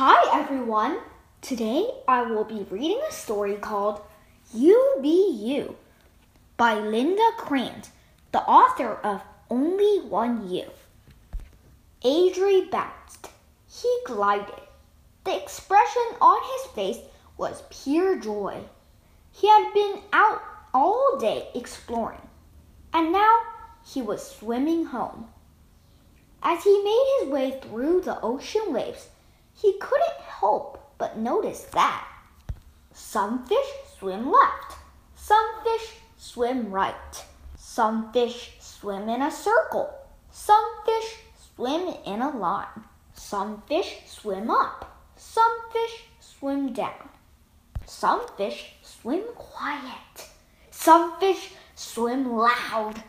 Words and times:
Hi 0.00 0.40
everyone! 0.40 0.98
Today 1.40 1.90
I 2.06 2.22
will 2.22 2.44
be 2.44 2.64
reading 2.70 3.00
a 3.08 3.12
story 3.12 3.56
called 3.56 4.00
You 4.54 4.96
Be 5.02 5.28
You 5.32 5.74
by 6.56 6.74
Linda 6.78 7.28
Kranz, 7.36 7.90
the 8.30 8.42
author 8.42 8.94
of 9.02 9.24
Only 9.50 9.98
One 10.08 10.48
You. 10.48 10.66
Adri 12.04 12.70
bounced. 12.70 13.30
He 13.66 13.92
glided. 14.06 14.62
The 15.24 15.36
expression 15.36 16.14
on 16.20 16.38
his 16.44 16.72
face 16.76 17.04
was 17.36 17.64
pure 17.68 18.20
joy. 18.20 18.60
He 19.32 19.48
had 19.48 19.74
been 19.74 20.00
out 20.12 20.40
all 20.72 21.18
day 21.18 21.48
exploring, 21.56 22.28
and 22.92 23.10
now 23.10 23.36
he 23.84 24.00
was 24.00 24.24
swimming 24.24 24.84
home. 24.84 25.26
As 26.40 26.62
he 26.62 26.84
made 26.84 27.18
his 27.18 27.30
way 27.30 27.60
through 27.60 28.02
the 28.02 28.20
ocean 28.20 28.72
waves, 28.72 29.08
he 29.60 29.78
couldn't 29.78 30.20
help 30.40 30.92
but 30.98 31.18
notice 31.18 31.62
that 31.72 32.06
some 32.92 33.44
fish 33.46 33.70
swim 33.98 34.30
left, 34.30 34.76
some 35.14 35.46
fish 35.62 35.94
swim 36.16 36.70
right, 36.70 37.24
some 37.56 38.12
fish 38.12 38.56
swim 38.60 39.08
in 39.08 39.22
a 39.22 39.30
circle, 39.30 39.90
some 40.30 40.64
fish 40.84 41.16
swim 41.54 41.94
in 42.04 42.22
a 42.22 42.36
line, 42.36 42.84
some 43.14 43.62
fish 43.66 43.98
swim 44.06 44.50
up, 44.50 45.00
some 45.16 45.58
fish 45.72 46.04
swim 46.20 46.72
down, 46.72 47.08
some 47.86 48.26
fish 48.36 48.74
swim 48.82 49.22
quiet, 49.34 50.28
some 50.70 51.18
fish 51.18 51.52
swim 51.74 52.36
loud, 52.36 53.02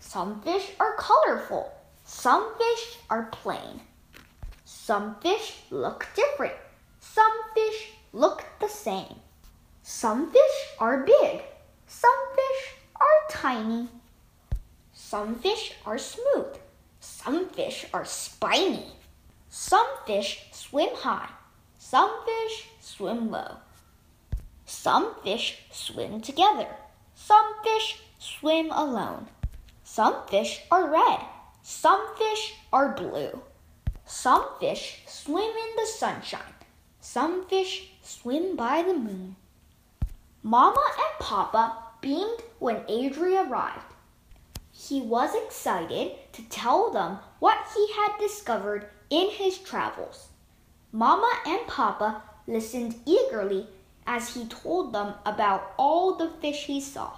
some 0.00 0.40
fish 0.42 0.72
are 0.80 0.96
colorful, 0.96 1.72
some 2.04 2.54
fish 2.56 2.98
are 3.10 3.24
plain. 3.24 3.80
Some 4.68 5.14
fish 5.20 5.62
look 5.70 6.08
different. 6.16 6.56
Some 6.98 7.30
fish 7.54 7.92
look 8.12 8.44
the 8.60 8.66
same. 8.66 9.14
Some 9.84 10.32
fish 10.32 10.56
are 10.80 11.06
big. 11.06 11.42
Some 11.86 12.20
fish 12.34 12.74
are 12.96 13.30
tiny. 13.30 13.88
Some 14.92 15.36
fish 15.36 15.72
are 15.86 15.98
smooth. 15.98 16.58
Some 16.98 17.48
fish 17.50 17.86
are 17.94 18.04
spiny. 18.04 18.86
Some 19.50 19.86
fish 20.04 20.48
swim 20.50 20.96
high. 20.96 21.30
Some 21.78 22.10
fish 22.26 22.66
swim 22.80 23.30
low. 23.30 23.58
Some 24.64 25.14
fish 25.22 25.60
swim 25.70 26.20
together. 26.20 26.66
Some 27.14 27.54
fish 27.62 28.02
swim 28.18 28.72
alone. 28.72 29.28
Some 29.84 30.26
fish 30.26 30.62
are 30.72 30.90
red. 30.90 31.20
Some 31.62 32.04
fish 32.16 32.54
are 32.72 32.96
blue. 32.96 33.40
Some 34.08 34.44
fish 34.60 35.02
swim 35.08 35.50
in 35.50 35.76
the 35.76 35.84
sunshine. 35.84 36.54
Some 37.00 37.44
fish 37.46 37.90
swim 38.02 38.54
by 38.54 38.82
the 38.82 38.94
moon. 38.94 39.34
Mama 40.44 40.92
and 40.96 41.18
Papa 41.18 41.76
beamed 42.00 42.40
when 42.60 42.82
Adri 42.82 43.34
arrived. 43.34 43.94
He 44.70 45.00
was 45.00 45.34
excited 45.34 46.12
to 46.34 46.42
tell 46.42 46.92
them 46.92 47.18
what 47.40 47.58
he 47.74 47.92
had 47.94 48.16
discovered 48.20 48.86
in 49.10 49.30
his 49.30 49.58
travels. 49.58 50.28
Mama 50.92 51.32
and 51.44 51.66
Papa 51.66 52.22
listened 52.46 52.94
eagerly 53.06 53.66
as 54.06 54.34
he 54.34 54.46
told 54.46 54.92
them 54.92 55.14
about 55.24 55.72
all 55.76 56.14
the 56.14 56.30
fish 56.40 56.66
he 56.66 56.80
saw. 56.80 57.10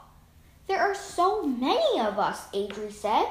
There 0.66 0.80
are 0.80 0.94
so 0.94 1.42
many 1.42 2.00
of 2.00 2.18
us, 2.18 2.48
Adri 2.52 2.90
said. 2.90 3.26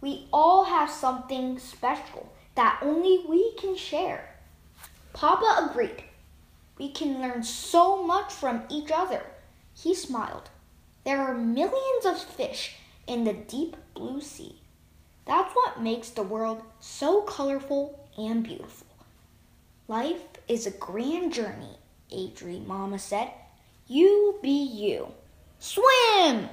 We 0.00 0.28
all 0.32 0.64
have 0.64 0.88
something 0.88 1.58
special 1.58 2.32
that 2.56 2.80
only 2.82 3.24
we 3.28 3.52
can 3.52 3.76
share. 3.76 4.34
Papa 5.12 5.70
agreed. 5.70 6.02
We 6.78 6.90
can 6.90 7.22
learn 7.22 7.42
so 7.42 8.02
much 8.02 8.32
from 8.32 8.64
each 8.68 8.90
other. 8.92 9.22
He 9.74 9.94
smiled. 9.94 10.50
There 11.04 11.20
are 11.20 11.34
millions 11.34 12.04
of 12.04 12.18
fish 12.18 12.76
in 13.06 13.24
the 13.24 13.32
deep 13.32 13.76
blue 13.94 14.20
sea. 14.20 14.60
That's 15.26 15.54
what 15.54 15.80
makes 15.80 16.10
the 16.10 16.22
world 16.22 16.62
so 16.80 17.22
colorful 17.22 18.08
and 18.18 18.42
beautiful. 18.42 18.86
Life 19.88 20.22
is 20.48 20.66
a 20.66 20.70
grand 20.70 21.32
journey, 21.32 21.78
Adri, 22.12 22.64
Mama 22.66 22.98
said. 22.98 23.30
You 23.86 24.38
be 24.42 24.50
you. 24.50 25.08
Swim! 25.58 26.48